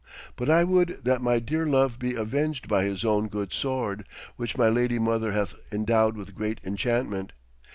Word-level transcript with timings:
But 0.35 0.49
I 0.49 0.63
would 0.63 1.01
that 1.03 1.21
my 1.21 1.37
dear 1.37 1.67
love 1.67 1.99
be 1.99 2.15
avenged 2.15 2.67
by 2.67 2.85
his 2.85 3.05
own 3.05 3.27
good 3.27 3.53
sword, 3.53 4.07
which 4.35 4.57
my 4.57 4.67
lady 4.67 4.97
mother 4.97 5.31
hath 5.31 5.53
endowed 5.71 6.17
with 6.17 6.33
great 6.33 6.59
enchantment. 6.63 7.33